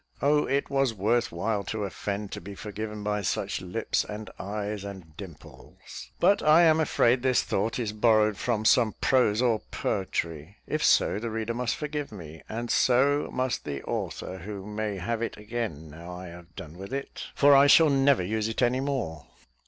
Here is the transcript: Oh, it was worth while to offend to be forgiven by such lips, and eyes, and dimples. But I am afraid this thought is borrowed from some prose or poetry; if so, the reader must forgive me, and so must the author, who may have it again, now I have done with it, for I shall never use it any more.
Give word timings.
Oh, 0.19 0.47
it 0.47 0.67
was 0.67 0.95
worth 0.95 1.31
while 1.31 1.63
to 1.65 1.83
offend 1.83 2.31
to 2.31 2.41
be 2.41 2.55
forgiven 2.55 3.03
by 3.03 3.21
such 3.21 3.61
lips, 3.61 4.03
and 4.03 4.31
eyes, 4.39 4.83
and 4.83 5.15
dimples. 5.15 6.09
But 6.19 6.41
I 6.41 6.63
am 6.63 6.79
afraid 6.79 7.21
this 7.21 7.43
thought 7.43 7.77
is 7.77 7.93
borrowed 7.93 8.35
from 8.35 8.65
some 8.65 8.95
prose 8.99 9.43
or 9.43 9.59
poetry; 9.69 10.57
if 10.65 10.83
so, 10.83 11.19
the 11.19 11.29
reader 11.29 11.53
must 11.53 11.75
forgive 11.75 12.11
me, 12.11 12.41
and 12.49 12.71
so 12.71 13.29
must 13.31 13.63
the 13.63 13.83
author, 13.83 14.39
who 14.39 14.65
may 14.65 14.97
have 14.97 15.21
it 15.21 15.37
again, 15.37 15.91
now 15.91 16.11
I 16.11 16.29
have 16.29 16.55
done 16.55 16.79
with 16.79 16.91
it, 16.93 17.25
for 17.35 17.55
I 17.55 17.67
shall 17.67 17.91
never 17.91 18.23
use 18.23 18.47
it 18.47 18.63
any 18.63 18.79
more. 18.79 19.27